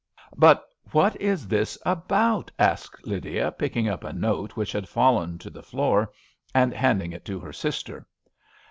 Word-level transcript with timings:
'* 0.15 0.35
"But 0.35 0.65
what 0.93 1.15
is 1.21 1.47
this 1.47 1.77
about?" 1.85 2.49
asked 2.57 3.05
Lydia, 3.05 3.51
picking 3.51 3.87
up 3.87 4.03
a 4.03 4.11
note 4.11 4.55
which 4.57 4.71
had 4.71 4.89
fallen 4.89 5.37
to 5.37 5.51
the 5.51 5.61
floor, 5.61 6.11
and 6.55 6.73
handing 6.73 7.11
it 7.11 7.23
to 7.25 7.39
her 7.39 7.53
sister. 7.53 8.07